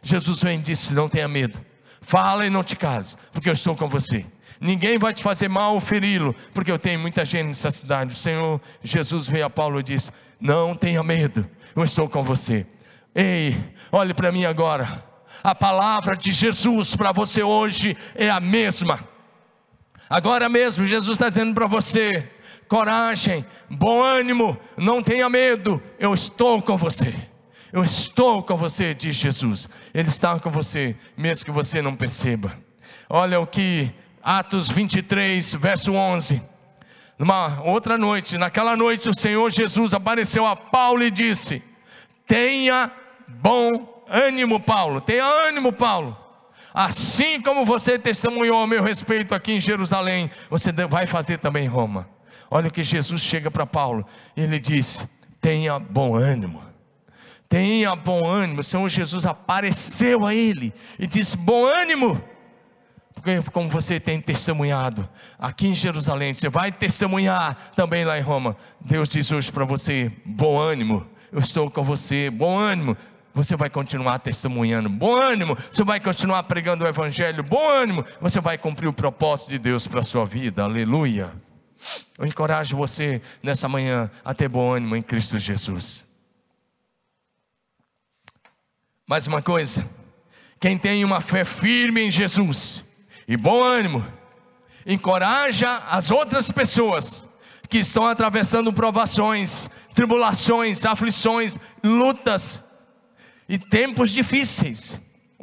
[0.00, 1.58] Jesus vem e disse: Não tenha medo,
[2.00, 4.24] fala e não te cales, porque eu estou com você.
[4.60, 8.12] Ninguém vai te fazer mal ou feri-lo, porque eu tenho muita gente nessa cidade.
[8.12, 12.64] O Senhor Jesus veio a Paulo e disse: Não tenha medo, eu estou com você.
[13.12, 15.02] Ei, olhe para mim agora.
[15.42, 19.00] A palavra de Jesus para você hoje é a mesma.
[20.08, 22.30] Agora mesmo, Jesus está dizendo para você:
[22.68, 27.14] coragem, bom ânimo, não tenha medo, eu estou com você.
[27.72, 29.68] Eu estou com você, diz Jesus.
[29.92, 32.56] Ele está com você, mesmo que você não perceba.
[33.08, 36.40] Olha o que Atos 23, verso 11.
[37.18, 41.62] Numa outra noite, naquela noite, o Senhor Jesus apareceu a Paulo e disse:
[42.26, 42.90] Tenha
[43.28, 46.16] bom ânimo, Paulo, tenha ânimo, Paulo.
[46.74, 51.68] Assim como você testemunhou a meu respeito aqui em Jerusalém, você vai fazer também em
[51.68, 52.15] Roma.
[52.50, 54.06] Olha o que Jesus chega para Paulo,
[54.36, 55.06] ele diz:
[55.40, 56.62] Tenha bom ânimo.
[57.48, 58.60] Tenha bom ânimo.
[58.60, 62.22] O Senhor Jesus apareceu a ele e disse: Bom ânimo
[63.16, 68.56] porque como você tem testemunhado aqui em Jerusalém, você vai testemunhar também lá em Roma.
[68.80, 72.96] Deus diz hoje para você: bom ânimo, eu estou com você, bom ânimo.
[73.34, 75.58] Você vai continuar testemunhando, bom ânimo.
[75.70, 78.04] Você vai continuar pregando o Evangelho, bom ânimo.
[78.20, 81.32] Você vai cumprir o propósito de Deus para a sua vida, aleluia.
[82.18, 86.06] Eu encorajo você nessa manhã a ter bom ânimo em Cristo Jesus.
[89.06, 89.88] Mais uma coisa,
[90.58, 92.82] quem tem uma fé firme em Jesus,
[93.28, 94.04] e bom ânimo.
[94.84, 97.28] Encoraja as outras pessoas
[97.68, 102.62] que estão atravessando provações, tribulações, aflições, lutas
[103.48, 104.98] e tempos difíceis,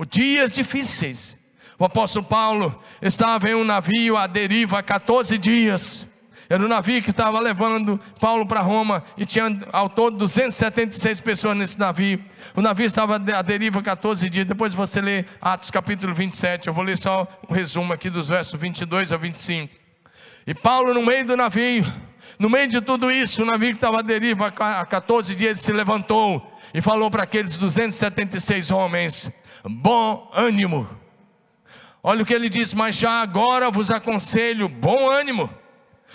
[0.09, 1.39] dias difíceis.
[1.77, 6.07] O apóstolo Paulo estava em um navio à deriva há 14 dias.
[6.53, 11.57] Era o navio que estava levando Paulo para Roma e tinha ao todo 276 pessoas
[11.57, 12.23] nesse navio.
[12.55, 14.45] O navio estava à deriva 14 dias.
[14.45, 16.67] Depois você lê Atos capítulo 27.
[16.67, 19.73] Eu vou ler só um resumo aqui dos versos 22 a 25.
[20.45, 21.91] E Paulo, no meio do navio,
[22.37, 25.73] no meio de tudo isso, o navio que estava à deriva há 14 dias se
[25.73, 29.31] levantou e falou para aqueles 276 homens:
[29.65, 30.87] Bom ânimo.
[32.03, 35.62] Olha o que ele diz, mas já agora vos aconselho, bom ânimo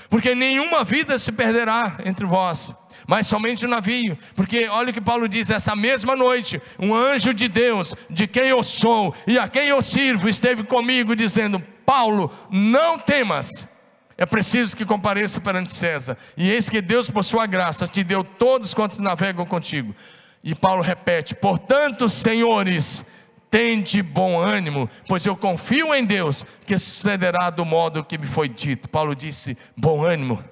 [0.08, 2.72] porque nenhuma vida se perderá entre vós,
[3.06, 7.32] mas somente o navio, porque olha o que Paulo diz: essa mesma noite, um anjo
[7.32, 12.30] de Deus, de quem eu sou e a quem eu sirvo, esteve comigo, dizendo: Paulo,
[12.50, 13.68] não temas,
[14.16, 18.22] é preciso que compareça perante César, e eis que Deus, por sua graça, te deu
[18.22, 19.94] todos quantos navegam contigo.
[20.42, 23.04] E Paulo repete: portanto, senhores,
[23.50, 28.48] Tende bom ânimo, pois eu confio em Deus, que sucederá do modo que me foi
[28.48, 28.88] dito.
[28.88, 30.42] Paulo disse: bom ânimo.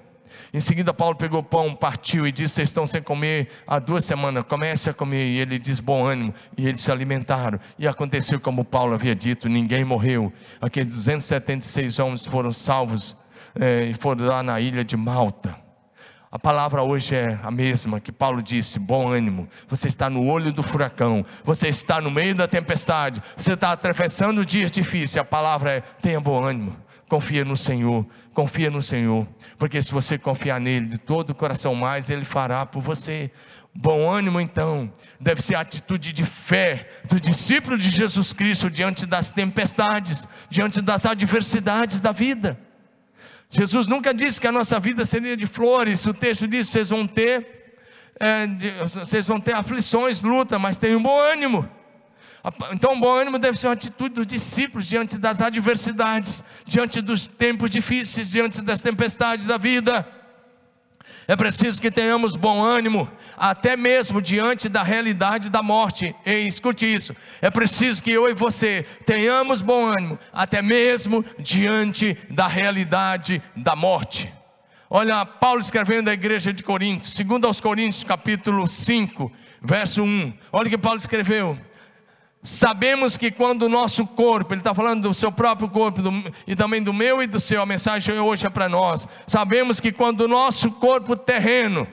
[0.53, 4.05] Em seguida, Paulo pegou o pão, partiu e disse: Vocês estão sem comer há duas
[4.05, 5.25] semanas, comece a comer.
[5.27, 6.33] E ele diz: Bom ânimo.
[6.57, 7.59] E eles se alimentaram.
[7.77, 10.31] E aconteceu como Paulo havia dito: ninguém morreu.
[10.61, 13.15] Aqueles 276 homens foram salvos
[13.59, 15.66] é, e foram lá na ilha de Malta.
[16.29, 19.47] A palavra hoje é a mesma que Paulo disse: bom ânimo.
[19.69, 24.45] Você está no olho do furacão, você está no meio da tempestade, você está atravessando
[24.45, 25.17] dias difíceis.
[25.17, 26.75] A palavra é: tenha bom ânimo,
[27.07, 29.25] confia no Senhor, confia no Senhor,
[29.57, 33.31] porque se você confiar nele de todo o coração mais, ele fará por você.
[33.73, 39.05] Bom ânimo, então, deve ser a atitude de fé do discípulo de Jesus Cristo diante
[39.05, 42.66] das tempestades, diante das adversidades da vida.
[43.49, 46.05] Jesus nunca disse que a nossa vida seria de flores.
[46.05, 47.75] O texto diz: vocês vão ter,
[48.19, 51.69] é, de, vocês vão ter aflições, luta, mas tenham bom ânimo.
[52.71, 57.69] Então, bom ânimo deve ser uma atitude dos discípulos diante das adversidades, diante dos tempos
[57.69, 60.07] difíceis, diante das tempestades da vida.
[61.27, 66.15] É preciso que tenhamos bom ânimo, até mesmo diante da realidade da morte.
[66.25, 67.13] Ei, escute isso.
[67.41, 73.75] É preciso que eu e você tenhamos bom ânimo, até mesmo diante da realidade da
[73.75, 74.33] morte.
[74.89, 79.29] Olha, Paulo escrevendo à igreja de Corinto, segundo aos Coríntios, capítulo 5,
[79.61, 80.33] verso 1.
[80.53, 81.59] Olha o que Paulo escreveu.
[82.47, 86.09] Sabemos que quando o nosso corpo, ele está falando do seu próprio corpo do,
[86.47, 89.05] e também do meu e do seu, a mensagem hoje é para nós.
[89.27, 91.85] Sabemos que quando o nosso corpo terreno,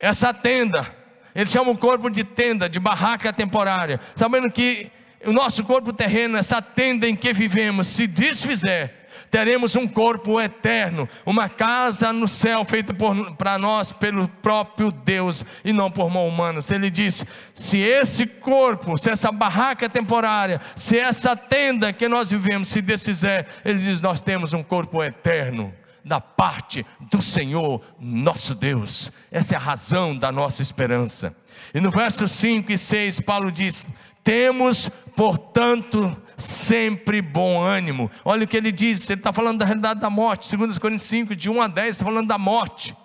[0.00, 0.90] essa tenda,
[1.34, 4.90] ele chama o corpo de tenda, de barraca temporária, sabendo que
[5.22, 8.94] o nosso corpo terreno, essa tenda em que vivemos, se desfizer,
[9.30, 12.94] teremos um corpo eterno, uma casa no céu feita
[13.36, 16.60] para nós pelo próprio Deus e não por mão humana.
[16.70, 22.68] Ele disse: se esse corpo, se essa barraca temporária, se essa tenda que nós vivemos
[22.68, 25.72] se desfizer, ele diz: nós temos um corpo eterno
[26.04, 29.12] da parte do Senhor nosso Deus.
[29.30, 31.34] Essa é a razão da nossa esperança.
[31.74, 33.86] E no verso 5 e 6, Paulo diz:
[34.22, 38.10] Temos, portanto, sempre bom ânimo.
[38.24, 41.34] Olha o que ele diz, ele está falando da realidade da morte, 2 Coríntios 5,
[41.34, 42.96] de 1 a 10, está falando da morte.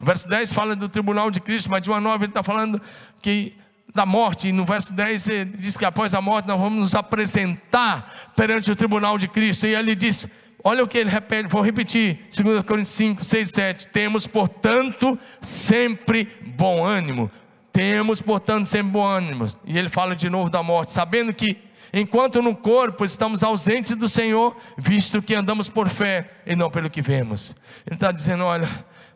[0.00, 2.42] O verso 10 fala do tribunal de Cristo, mas de 1 a 9 ele está
[2.42, 2.80] falando
[3.20, 3.54] que
[3.94, 6.94] da morte, e no verso 10 ele diz que após a morte nós vamos nos
[6.94, 10.28] apresentar perante o tribunal de Cristo, e ele diz:
[10.62, 16.28] olha o que ele repete, vou repetir, 2 Coríntios 5, 6, 7: temos, portanto, sempre
[16.56, 17.30] bom ânimo.
[17.72, 19.46] Temos, portanto, sempre bom ânimo.
[19.64, 21.58] E ele fala de novo da morte, sabendo que
[21.92, 26.90] enquanto no corpo estamos ausentes do Senhor, visto que andamos por fé e não pelo
[26.90, 27.54] que vemos.
[27.86, 28.68] Ele está dizendo: olha,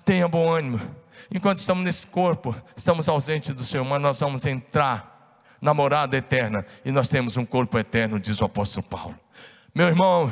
[0.05, 0.80] tenha bom ânimo
[1.34, 6.66] Enquanto estamos nesse corpo, estamos ausentes do Senhor, mas nós vamos entrar na morada eterna
[6.84, 9.18] e nós temos um corpo eterno, diz o apóstolo Paulo.
[9.74, 10.30] Meu irmão,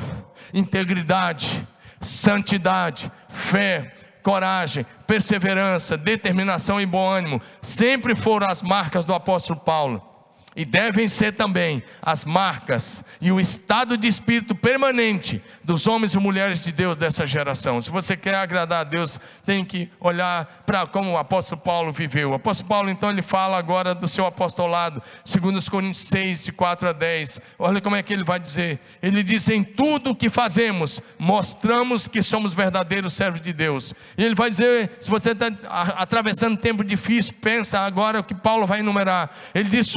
[0.53, 1.66] integridade,
[2.03, 7.41] santidade, fé, coragem, perseverança, determinação e bom ânimo.
[7.62, 10.10] Sempre foram as marcas do apóstolo Paulo
[10.57, 16.19] e devem ser também as marcas e o estado de espírito permanente dos homens e
[16.19, 17.81] mulheres de Deus dessa geração.
[17.81, 22.31] Se você quer agradar a Deus, tem que olhar para como o apóstolo Paulo viveu.
[22.31, 26.53] O apóstolo Paulo, então, ele fala agora do seu apostolado, segundo os Coríntios 6, de
[26.53, 27.41] 4 a 10.
[27.59, 28.81] Olha como é que ele vai dizer.
[29.03, 33.95] Ele diz: em tudo o que fazemos, mostramos que somos verdadeiros servos de Deus.
[34.17, 35.49] E ele vai dizer: se você está
[35.97, 39.31] atravessando um tempo difícil, pensa agora o que Paulo vai enumerar.
[39.55, 39.89] Ele diz: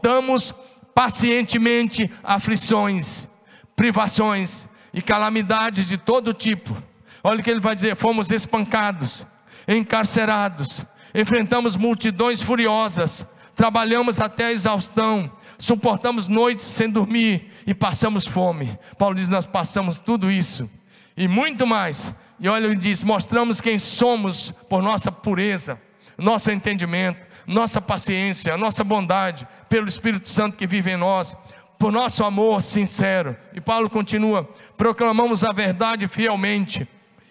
[0.00, 0.54] suportamos
[0.94, 3.28] pacientemente aflições,
[3.76, 6.74] privações e calamidades de todo tipo.
[7.22, 9.26] Olha o que ele vai dizer: fomos espancados,
[9.68, 10.84] encarcerados,
[11.14, 18.78] enfrentamos multidões furiosas, trabalhamos até a exaustão, suportamos noites sem dormir e passamos fome.
[18.98, 20.68] Paulo diz: Nós passamos tudo isso
[21.14, 22.12] e muito mais.
[22.38, 25.78] E olha, ele diz: Mostramos quem somos por nossa pureza,
[26.16, 31.36] nosso entendimento, nossa paciência, nossa bondade, pelo Espírito Santo que vive em nós,
[31.78, 33.36] por nosso amor sincero.
[33.54, 36.86] E Paulo continua: proclamamos a verdade fielmente,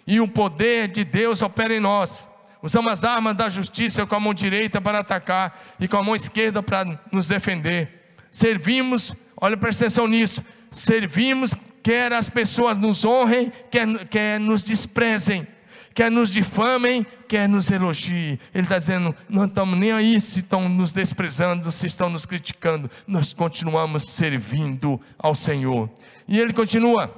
[0.05, 2.27] e o poder de Deus opera em nós.
[2.61, 6.15] Usamos as armas da justiça com a mão direita para atacar e com a mão
[6.15, 8.17] esquerda para nos defender.
[8.29, 10.43] Servimos, olha, presta atenção nisso.
[10.69, 15.47] Servimos, quer as pessoas nos honrem, quer, quer nos desprezem
[15.93, 18.39] quer nos difamem, quer nos elogiem.
[18.53, 22.89] Ele está dizendo: não estamos nem aí se estão nos desprezando, se estão nos criticando,
[23.07, 25.89] nós continuamos servindo ao Senhor.
[26.27, 27.13] E ele continua: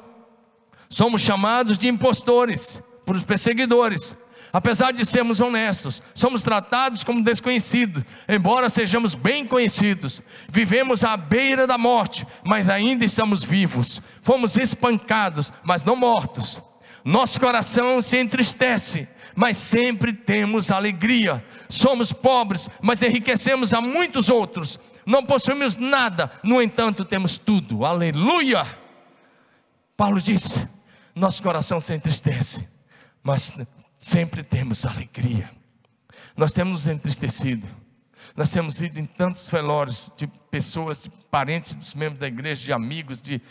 [0.89, 4.15] somos chamados de impostores por os perseguidores.
[4.53, 10.21] Apesar de sermos honestos, somos tratados como desconhecidos, embora sejamos bem conhecidos.
[10.49, 14.01] Vivemos à beira da morte, mas ainda estamos vivos.
[14.21, 16.61] Fomos espancados, mas não mortos
[17.03, 21.43] nosso coração se entristece, mas sempre temos alegria.
[21.67, 24.79] Somos pobres, mas enriquecemos a muitos outros.
[25.05, 27.85] Não possuímos nada, no entanto, temos tudo.
[27.85, 28.65] Aleluia!
[29.97, 30.67] Paulo disse:
[31.15, 32.67] nosso coração se entristece,
[33.23, 33.53] mas
[33.97, 35.49] sempre temos alegria.
[36.37, 37.67] Nós temos nos entristecido.
[38.35, 42.71] Nós temos ido em tantos velórios de pessoas, de parentes dos membros da igreja, de
[42.71, 43.41] amigos, de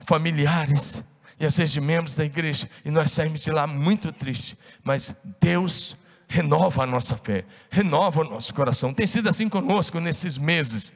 [0.00, 1.04] familiares
[1.38, 5.14] e às vezes de membros da igreja, e nós saímos de lá muito tristes, mas
[5.40, 5.96] Deus
[6.28, 8.92] renova a nossa fé, renova o nosso coração.
[8.92, 10.92] Tem sido assim conosco nesses meses.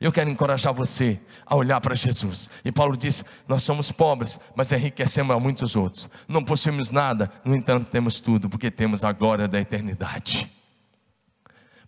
[0.00, 2.48] Eu quero encorajar você a olhar para Jesus.
[2.64, 6.08] E Paulo disse: Nós somos pobres, mas enriquecemos a muitos outros.
[6.26, 10.50] Não possuímos nada, no entanto, temos tudo, porque temos a glória da eternidade.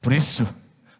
[0.01, 0.47] Por isso,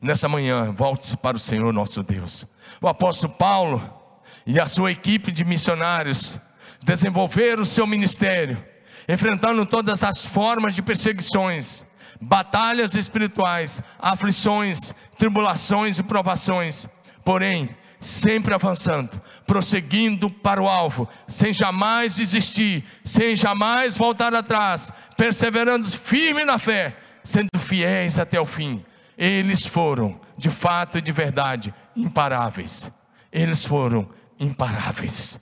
[0.01, 2.47] nessa manhã, volte-se para o Senhor nosso Deus.
[2.81, 4.00] O apóstolo Paulo
[4.47, 6.39] e a sua equipe de missionários
[6.83, 8.63] desenvolveram o seu ministério,
[9.09, 11.85] enfrentando todas as formas de perseguições,
[12.21, 16.87] batalhas espirituais, aflições, tribulações e provações,
[17.25, 25.87] porém, sempre avançando, prosseguindo para o alvo, sem jamais desistir, sem jamais voltar atrás, perseverando
[25.87, 28.85] firme na fé, sendo fiéis até o fim.
[29.19, 32.91] Eles foram, de fato e de verdade, imparáveis.
[33.31, 34.09] Eles foram
[34.41, 35.39] imparáveis.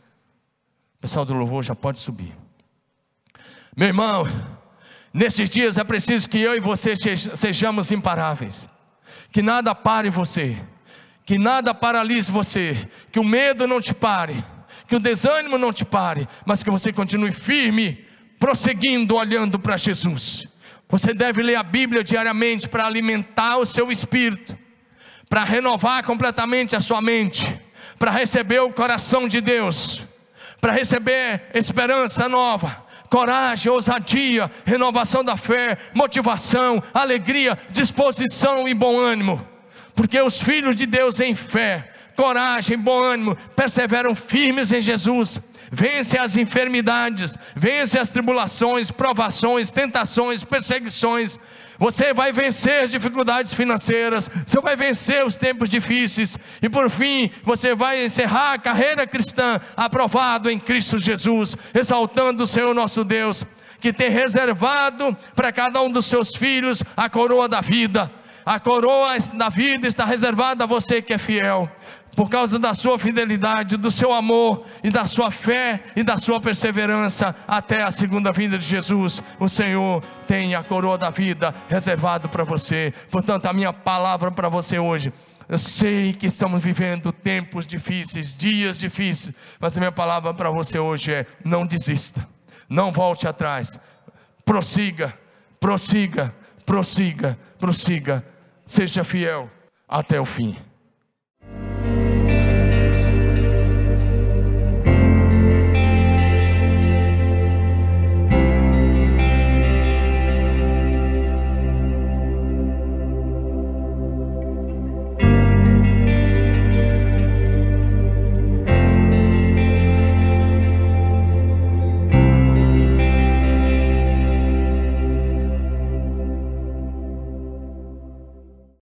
[0.98, 2.34] O pessoal do louvor já pode subir.
[3.76, 4.26] Meu irmão,
[5.14, 6.94] nesses dias é preciso que eu e você
[7.36, 8.68] sejamos imparáveis.
[9.30, 10.58] Que nada pare você.
[11.24, 12.88] Que nada paralise você.
[13.12, 14.44] Que o medo não te pare.
[14.88, 16.28] Que o desânimo não te pare.
[16.44, 18.04] Mas que você continue firme,
[18.40, 20.48] prosseguindo, olhando para Jesus.
[20.88, 24.58] Você deve ler a Bíblia diariamente para alimentar o seu espírito.
[25.28, 27.67] Para renovar completamente a sua mente
[27.98, 30.06] para receber o coração de Deus,
[30.60, 39.46] para receber esperança nova, coragem, ousadia, renovação da fé, motivação, alegria, disposição e bom ânimo.
[39.94, 45.40] Porque os filhos de Deus em fé, coragem, bom ânimo, perseveram firmes em Jesus
[45.70, 51.38] vence as enfermidades, vence as tribulações, provações, tentações, perseguições.
[51.78, 57.30] Você vai vencer as dificuldades financeiras, você vai vencer os tempos difíceis, e por fim,
[57.44, 63.44] você vai encerrar a carreira cristã aprovado em Cristo Jesus, exaltando o Senhor nosso Deus,
[63.80, 68.10] que tem reservado para cada um dos seus filhos a coroa da vida.
[68.44, 71.70] A coroa da vida está reservada a você que é fiel
[72.18, 76.40] por causa da sua fidelidade, do seu amor e da sua fé e da sua
[76.40, 82.28] perseverança até a segunda vinda de Jesus, o Senhor tem a coroa da vida reservado
[82.28, 82.92] para você.
[83.08, 85.12] Portanto, a minha palavra para você hoje
[85.48, 90.76] eu sei que estamos vivendo tempos difíceis, dias difíceis, mas a minha palavra para você
[90.76, 92.26] hoje é: não desista,
[92.68, 93.78] não volte atrás,
[94.44, 95.14] prossiga,
[95.60, 96.34] prossiga,
[96.66, 98.24] prossiga, prossiga,
[98.66, 99.48] seja fiel
[99.88, 100.67] até o fim.